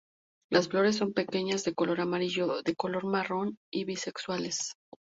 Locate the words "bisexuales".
3.85-4.73